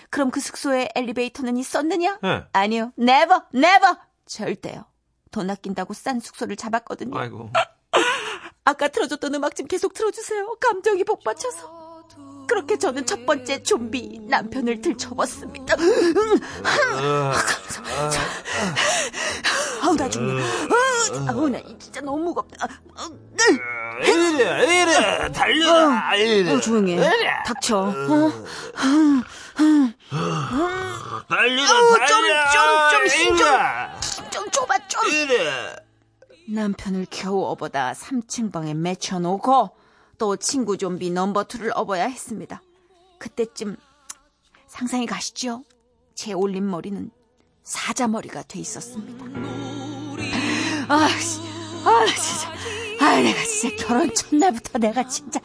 그럼 0.09 0.31
그 0.31 0.39
숙소에 0.39 0.87
엘리베이터는 0.95 1.57
있었느냐? 1.57 2.19
네. 2.23 2.43
아니요. 2.53 2.93
Never, 2.95 3.43
never. 3.51 3.97
절대요. 4.25 4.85
돈 5.35 5.49
아낀다고 5.49 5.93
싼 5.93 6.21
숙소를 6.21 6.55
잡았거든요. 6.55 7.19
아이고. 7.19 7.51
아까 8.63 8.87
틀어줬던 8.87 9.35
음악 9.35 9.53
좀 9.53 9.67
계속 9.67 9.93
틀어주세요. 9.93 10.55
감정이 10.61 11.03
복받쳐서. 11.03 12.05
그렇게 12.47 12.77
저는 12.77 13.05
첫 13.05 13.25
번째 13.25 13.61
좀비 13.61 14.21
남편을 14.29 14.79
들쳐봤습니다. 14.79 15.75
아우 19.83 19.95
나 19.97 20.07
죽네. 20.07 20.41
아우 21.27 21.49
나 21.49 21.59
진짜 21.77 21.99
너무 21.99 22.23
무겁다. 22.23 22.69
이래, 24.01 24.83
이래, 24.83 25.31
달려라, 25.33 26.15
이래. 26.15 26.53
어, 26.53 26.59
조용히 26.61 26.97
해. 26.97 27.09
닥쳐. 27.45 27.79
어? 27.79 28.31
달려라, 31.27 32.05
달려. 32.05 32.51
좀, 32.51 32.89
좀, 32.91 33.07
힘 33.07 33.37
좀. 33.37 33.47
좀 34.35 34.51
좁아 34.51 34.87
좀. 34.89 35.07
이래. 35.07 35.73
남편을 36.49 37.07
겨우 37.09 37.45
업어다 37.45 37.93
3층 37.93 38.51
방에 38.51 38.73
매쳐놓고 38.73 39.69
또 40.17 40.35
친구 40.35 40.77
좀비 40.77 41.09
넘버 41.11 41.45
투를 41.45 41.71
업어야 41.73 42.05
했습니다. 42.05 42.61
그때쯤 43.17 43.77
상상이 44.67 45.05
가시죠? 45.05 45.63
제 46.15 46.33
올린 46.33 46.69
머리는 46.69 47.09
사자 47.63 48.09
머리가 48.09 48.43
돼 48.43 48.59
있었습니다. 48.59 49.25
아, 50.89 51.07
씨, 51.07 51.39
아, 51.85 52.05
진짜. 52.05 52.53
아, 52.99 53.19
내가 53.21 53.41
진짜 53.43 53.87
결혼 53.87 54.13
첫날부터 54.13 54.79
내가 54.79 55.07
진짜. 55.07 55.39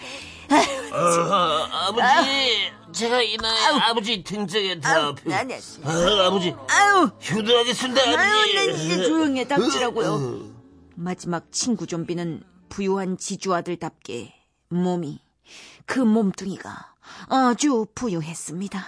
아유, 0.51 0.93
어, 0.93 1.69
아버지, 1.73 2.73
제가 2.93 3.23
이 3.23 3.37
나이 3.37 3.81
아버지 3.81 4.23
등짝에 4.25 4.81
다 4.81 5.15
펴. 5.15 5.33
아니야. 5.35 5.59
아, 5.85 6.27
아버지, 6.27 6.55
아유, 6.69 7.11
효도하겠습니다, 7.31 8.03
아유, 8.03 8.17
아버지. 8.17 8.55
난 8.57 8.69
이제 8.75 9.03
조용히 9.05 9.41
해, 9.41 9.45
닥치라고요. 9.49 10.51
마지막 10.97 11.51
친구 11.53 11.87
좀비는 11.87 12.43
부유한 12.69 13.17
지주아들답게 13.17 14.35
몸이, 14.71 15.21
그 15.87 16.01
몸뚱이가 16.01 16.95
아주 17.29 17.87
부유했습니다. 17.95 18.85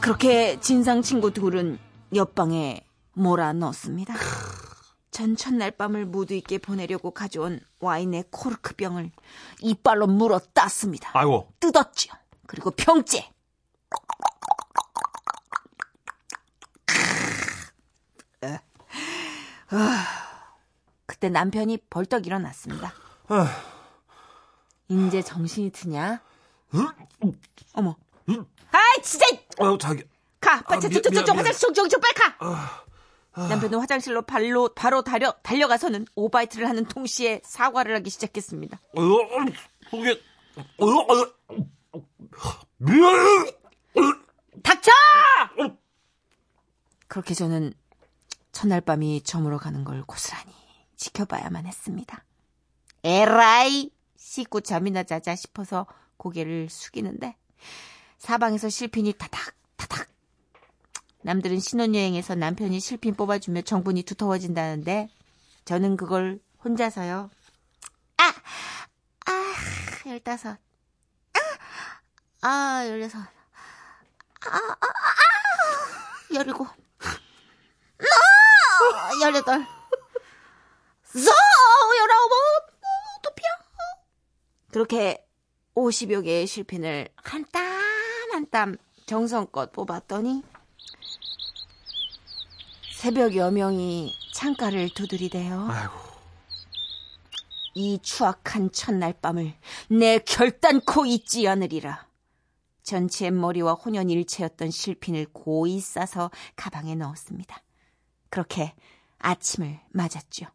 그렇게 0.00 0.58
진상 0.60 1.02
친구 1.02 1.32
둘은 1.32 1.78
옆방에 2.16 2.80
몰아 3.12 3.52
넣었습니다. 3.54 4.14
전 5.10 5.36
첫날 5.36 5.70
밤을 5.70 6.04
무드 6.04 6.34
있게 6.34 6.58
보내려고 6.58 7.10
가져온 7.10 7.60
와인의 7.80 8.24
코르크병을 8.30 9.10
이빨로 9.60 10.06
물어 10.06 10.38
땄습니다. 10.52 11.10
아이고. 11.14 11.52
뜯었죠. 11.60 12.14
그리고 12.46 12.70
병째. 12.70 13.30
그때 21.06 21.28
남편이 21.30 21.78
벌떡 21.88 22.26
일어났습니다. 22.26 22.92
이제 24.88 25.22
정신이 25.22 25.70
드냐? 25.70 26.20
어머. 27.72 27.96
아이, 28.70 29.02
진짜! 29.02 29.26
어, 29.58 29.78
자기. 29.78 30.04
가! 30.40 30.62
빨리, 30.62 30.78
아, 30.78 30.80
저, 30.80 30.88
미안, 30.88 31.02
저, 31.02 31.10
저, 31.10 31.24
저, 31.24 31.32
미안, 31.32 31.38
화장실, 31.38 31.60
저, 31.60 31.72
저, 31.72 31.88
저, 31.88 31.98
빨리 31.98 32.14
가! 32.14 32.86
남편은 33.48 33.78
화장실로 33.78 34.22
발로, 34.22 34.70
바로 34.74 35.02
달려, 35.02 35.32
달려가서는 35.42 36.06
오바이트를 36.14 36.66
하는 36.68 36.86
동시에 36.86 37.42
사과를 37.44 37.94
하기 37.96 38.08
시작했습니다. 38.08 38.80
어, 38.96 39.02
그게, 39.90 40.20
어, 40.78 40.86
어, 40.86 42.00
미안해. 42.78 43.56
닥쳐! 44.62 44.90
그렇게 47.08 47.34
저는 47.34 47.72
첫날 48.52 48.80
밤이 48.80 49.22
저물어 49.22 49.58
가는 49.58 49.84
걸 49.84 50.02
고스란히 50.02 50.52
지켜봐야만 50.96 51.66
했습니다. 51.66 52.24
에라이! 53.04 53.90
씻고 54.16 54.62
잠이나 54.62 55.02
자자 55.04 55.36
싶어서 55.36 55.86
고개를 56.16 56.68
숙이는데 56.68 57.36
사방에서 58.18 58.68
실핀이 58.70 59.12
타닥 59.14 59.54
남들은 61.26 61.58
신혼여행에서 61.58 62.36
남편이 62.36 62.78
실핀 62.78 63.16
뽑아주며 63.16 63.62
정분이 63.62 64.04
두터워진다는데 64.04 65.08
저는 65.64 65.96
그걸 65.96 66.38
혼자서요. 66.62 67.28
아! 68.18 68.32
아! 69.26 69.54
열다섯. 70.06 70.56
아! 71.34 71.40
아! 72.46 72.86
열여섯. 72.88 73.20
아! 73.20 73.26
아! 74.46 74.76
아! 74.80 74.86
열일곱. 76.32 76.68
아! 76.68 76.74
열여덟. 79.20 79.66
서! 81.02 81.30
열아홉. 81.98 82.30
도피야. 83.24 83.48
그렇게 84.70 85.26
50여 85.74 86.22
개의 86.22 86.46
실핀을 86.46 87.08
한 87.16 87.44
땀 87.50 87.66
한땀 88.32 88.76
정성껏 89.06 89.72
뽑았더니 89.72 90.44
새벽 92.94 93.36
여명이 93.36 94.14
창가를 94.32 94.90
두드리대요. 94.90 95.68
아이고. 95.70 95.94
이 97.74 97.98
추악한 98.02 98.72
첫날 98.72 99.12
밤을 99.20 99.52
내 99.90 100.18
결단코 100.18 101.04
잊지 101.04 101.46
않으리라. 101.46 102.06
전체 102.82 103.30
머리와 103.30 103.74
혼연일체였던 103.74 104.70
실핀을 104.70 105.26
고이 105.32 105.80
싸서 105.80 106.30
가방에 106.56 106.94
넣었습니다. 106.94 107.62
그렇게 108.30 108.74
아침을 109.18 109.78
맞았죠. 109.90 110.46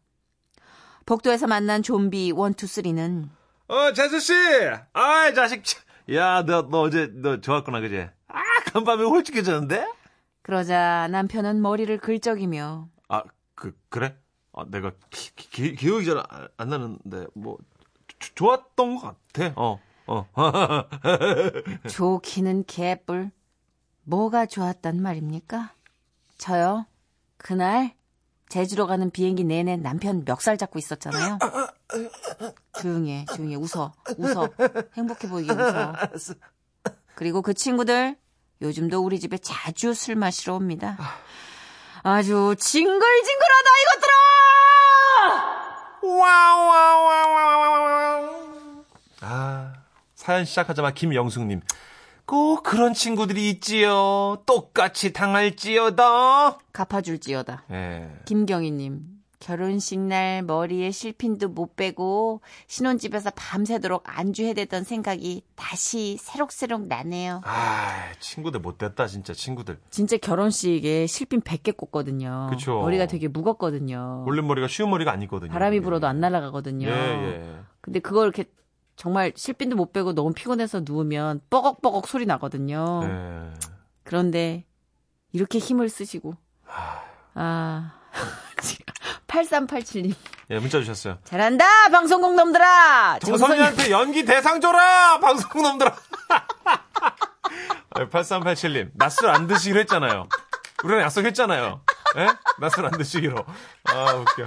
복도에서 1.06 1.46
만난 1.46 1.82
좀비 1.82 2.32
원투쓰리는 2.32 3.30
어, 3.68 3.92
재수씨! 3.92 4.34
아이, 4.92 5.34
자식. 5.34 5.64
참. 5.64 5.80
야, 6.12 6.42
너, 6.44 6.68
너 6.68 6.82
어제, 6.82 7.08
너 7.14 7.40
좋았구나, 7.40 7.80
그제? 7.80 8.10
아, 8.28 8.40
간밤에 8.66 9.04
홀쭉해졌는데? 9.04 9.86
그러자 10.42 11.08
남편은 11.10 11.60
머리를 11.62 11.96
긁적이며 11.98 12.88
아, 13.08 13.22
그, 13.54 13.76
그래? 13.88 14.16
아, 14.52 14.64
내가 14.68 14.92
기, 15.10 15.34
기, 15.34 15.74
기억이 15.74 16.04
잘 16.06 16.22
안 16.56 16.68
나는데, 16.68 17.26
뭐, 17.34 17.58
조- 18.18 18.34
좋았던 18.34 18.96
것 18.96 19.16
같아, 19.32 19.52
어, 19.56 19.80
어. 20.06 20.26
좋기는 21.88 22.64
개뿔. 22.66 23.30
뭐가 24.04 24.46
좋았단 24.46 25.00
말입니까? 25.00 25.74
저요. 26.38 26.86
그날 27.36 27.94
제주로 28.48 28.86
가는 28.86 29.10
비행기 29.10 29.44
내내 29.44 29.76
남편 29.76 30.24
멱살 30.24 30.58
잡고 30.58 30.78
있었잖아요. 30.78 31.38
조용히 32.80 33.12
해, 33.12 33.24
조용히 33.34 33.54
해. 33.54 33.56
웃어, 33.56 33.92
웃어. 34.18 34.48
행복해 34.96 35.28
보이게 35.28 35.52
웃어. 35.52 35.92
그리고 37.14 37.42
그 37.42 37.54
친구들 37.54 38.16
요즘도 38.62 39.04
우리 39.04 39.20
집에 39.20 39.36
자주 39.38 39.92
술 39.92 40.14
마시러 40.16 40.54
옵니다. 40.54 40.96
아주 42.02 42.54
징글징글하다 42.58 43.68
이것들아! 43.82 44.12
아, 49.20 49.72
사연 50.14 50.44
시작하자마자 50.44 50.94
김영숙님. 50.94 51.60
꼭 52.24 52.62
그런 52.62 52.94
친구들이 52.94 53.50
있지요. 53.50 54.42
똑같이 54.46 55.12
당할지어다. 55.12 56.58
갚아줄지어다. 56.72 57.64
예. 57.70 58.10
김경희님, 58.24 59.00
결혼식 59.42 59.98
날 59.98 60.42
머리에 60.42 60.92
실핀도 60.92 61.48
못 61.48 61.74
빼고 61.74 62.42
신혼집에서 62.68 63.32
밤새도록 63.34 64.04
안주해대던 64.06 64.84
생각이 64.84 65.42
다시 65.56 66.16
새록새록 66.20 66.86
나네요. 66.86 67.40
아, 67.44 68.12
친구들 68.20 68.60
못됐다, 68.60 69.08
진짜, 69.08 69.32
친구들. 69.32 69.80
진짜 69.90 70.16
결혼식에 70.16 71.08
실핀 71.08 71.40
100개 71.40 71.76
꽂거든요. 71.76 72.46
그쵸. 72.50 72.78
머리가 72.82 73.06
되게 73.06 73.26
무겁거든요. 73.26 74.24
올린 74.28 74.46
머리가 74.46 74.68
쉬운 74.68 74.90
머리가 74.90 75.10
아니거든요. 75.10 75.50
바람이 75.50 75.78
이게. 75.78 75.82
불어도 75.84 76.06
안 76.06 76.20
날아가거든요. 76.20 76.86
예, 76.86 76.92
예. 76.92 77.60
근데 77.80 77.98
그걸 77.98 78.26
이렇게 78.26 78.44
정말 78.94 79.32
실핀도 79.34 79.74
못 79.74 79.92
빼고 79.92 80.14
너무 80.14 80.32
피곤해서 80.32 80.82
누우면 80.84 81.40
뻐걱뻐걱 81.50 82.06
소리 82.06 82.26
나거든요. 82.26 83.00
예. 83.02 83.54
그런데 84.04 84.66
이렇게 85.32 85.58
힘을 85.58 85.88
쓰시고 85.88 86.36
아 87.34 88.01
8387님 89.26 90.14
예, 90.50 90.58
문자 90.58 90.78
주셨어요. 90.78 91.18
잘한다 91.24 91.64
방송국 91.90 92.34
놈들아 92.34 93.18
정선이한테 93.20 93.90
연기 93.90 94.24
대상 94.24 94.60
줘라! 94.60 95.18
방송 95.20 95.62
놈들아! 95.62 95.96
8387님, 97.94 98.90
낮술 98.94 99.28
안 99.28 99.46
드시기로 99.46 99.80
했잖아요. 99.80 100.28
우리랑 100.84 101.02
약속했잖아요. 101.04 101.80
예? 102.16 102.26
낮술 102.58 102.86
안 102.86 102.92
드시기로. 102.92 103.44
아, 103.84 104.12
웃겨. 104.14 104.46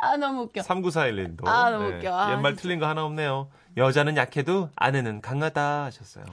아 0.00 0.16
너무 0.16 0.42
웃겨 0.42 0.62
3941님도. 0.62 1.46
아, 1.46 1.70
너무 1.70 1.88
웃겨. 1.88 2.16
아, 2.16 2.32
옛말 2.32 2.56
틀린 2.56 2.78
거 2.78 2.86
하나 2.86 3.04
없네요. 3.04 3.50
여자는 3.76 4.16
약해도 4.16 4.70
아내는 4.76 5.20
강하다 5.20 5.84
하셨어요. 5.84 6.24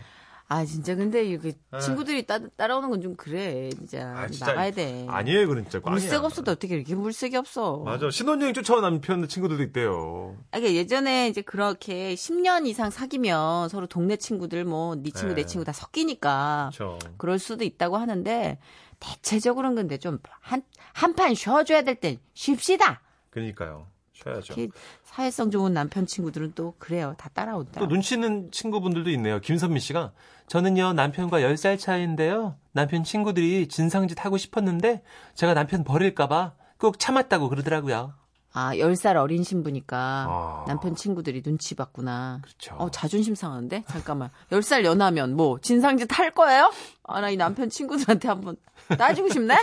아 0.48 0.64
진짜 0.64 0.94
근데 0.94 1.24
이게 1.26 1.54
친구들이 1.82 2.28
따, 2.28 2.38
따라오는 2.56 2.90
건 2.92 3.02
좀 3.02 3.16
그래 3.16 3.70
진짜, 3.72 3.98
네. 4.14 4.20
아, 4.20 4.28
진짜 4.28 4.46
나가야 4.48 4.72
돼 4.72 5.06
아니에요, 5.10 5.48
그건 5.48 5.64
진짜. 5.64 5.80
물색 5.90 6.24
없어도 6.24 6.52
어떻게 6.52 6.76
이렇게 6.76 6.94
물색이 6.94 7.36
없어 7.36 7.78
맞아. 7.80 8.12
신혼여행 8.12 8.54
쫓아온 8.54 8.82
남편 8.82 9.28
친구들도 9.28 9.64
있대요. 9.64 10.36
아, 10.52 10.60
그러니까 10.60 10.76
예전에 10.80 11.30
이제 11.30 11.42
그렇게 11.42 12.14
10년 12.14 12.68
이상 12.68 12.92
사귀면 12.92 13.70
서로 13.70 13.88
동네 13.88 14.18
친구들 14.18 14.66
뭐 14.66 14.96
네 14.96 15.10
친구 15.12 15.34
네. 15.34 15.42
내 15.42 15.46
친구 15.48 15.66
다 15.66 15.72
섞이니까 15.74 16.70
그렇죠. 16.76 17.00
그럴 17.18 17.40
수도 17.40 17.64
있다고 17.64 17.98
하는데 17.98 18.60
대체적으로는 19.00 19.76
근데 19.76 19.98
좀 19.98 20.20
한 20.42 20.62
한 20.94 21.14
판 21.16 21.34
쉬어줘야 21.36 21.82
될 21.82 21.96
땐 21.96 22.20
쉽시다. 22.36 23.02
그러니까요. 23.32 23.88
쉬어야죠. 24.16 24.54
특히 24.54 24.70
사회성 25.04 25.52
좋은 25.52 25.74
남편 25.74 26.06
친구들은 26.06 26.54
또 26.56 26.74
그래요. 26.80 27.14
다 27.18 27.30
따라온다. 27.34 27.80
또 27.80 27.88
눈치 27.88 28.16
있는 28.16 28.50
친구분들도 28.52 29.10
있네요. 29.12 29.40
김선미 29.40 29.80
씨가 29.80 30.14
저는요 30.48 30.94
남편과 30.94 31.40
10살 31.42 31.78
차이인데요. 31.78 32.56
남편 32.72 33.04
친구들이 33.04 33.68
진상짓 33.68 34.24
하고 34.24 34.38
싶었는데 34.38 35.02
제가 35.34 35.54
남편 35.54 35.84
버릴까봐 35.84 36.54
꼭 36.78 37.00
참았다고 37.00 37.50
그러더라고요. 37.50 38.14
아, 38.58 38.74
10살 38.74 39.18
어린 39.18 39.44
신부니까 39.44 39.98
아. 40.30 40.64
남편 40.68 40.96
친구들이 40.96 41.42
눈치 41.44 41.76
봤구나. 41.76 42.40
그렇죠. 42.42 42.76
어, 42.76 42.90
자존심 42.90 43.36
상하는데? 43.36 43.84
잠깐만. 43.88 44.30
10살 44.50 44.86
연하면 44.86 45.36
뭐 45.36 45.60
진상짓 45.60 46.08
할 46.18 46.32
거예요? 46.32 46.72
아, 47.04 47.20
나 47.22 47.30
이 47.30 47.36
남편 47.38 47.70
친구들한테 47.70 48.28
한번 48.30 48.56
따지고 48.98 49.28
싶네? 49.30 49.56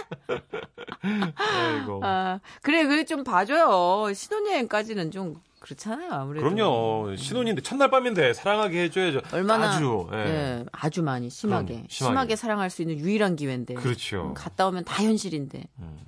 아이고. 1.35 2.01
아, 2.05 2.41
그래, 2.61 2.85
그래 2.87 3.05
좀 3.05 3.25
봐줘요. 3.25 4.13
신혼여행까지는 4.13 5.11
좀 5.11 5.37
그렇잖아요. 5.61 6.11
아무래도. 6.13 6.45
그럼요. 6.49 7.17
신혼인데 7.17 7.63
첫날 7.63 7.91
밤인데 7.91 8.35
사랑하게 8.35 8.83
해줘야죠. 8.85 9.21
얼마나 9.33 9.71
아주. 9.71 10.09
예. 10.13 10.17
예, 10.19 10.65
아주 10.73 11.03
많이 11.03 11.31
심하게, 11.31 11.75
심하게 11.75 11.89
심하게. 11.89 12.37
사랑할 12.37 12.69
수 12.69 12.83
있는 12.83 12.99
유일한 12.99 13.37
기회인데. 13.37 13.75
그렇죠. 13.75 14.23
음, 14.31 14.35
갔다 14.35 14.67
오면 14.69 14.85
다 14.85 15.03
현실인데. 15.03 15.65
음. 15.79 15.99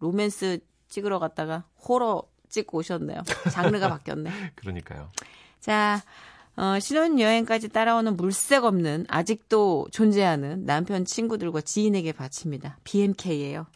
로맨스 0.00 0.58
찍으러 0.88 1.18
갔다가 1.18 1.64
호러 1.88 2.22
찍고 2.48 2.78
오셨네요. 2.78 3.22
장르가 3.52 3.88
바뀌었네. 3.88 4.30
그러니까요. 4.56 5.10
자, 5.60 6.02
어, 6.56 6.78
신혼여행까지 6.78 7.68
따라오는 7.68 8.16
물색 8.16 8.64
없는 8.64 9.06
아직도 9.08 9.88
존재하는 9.90 10.64
남편 10.64 11.04
친구들과 11.04 11.60
지인에게 11.62 12.12
바칩니다. 12.12 12.78
BMK예요. 12.84 13.66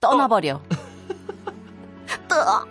떠나버려. 0.00 0.62
떠. 2.28 2.64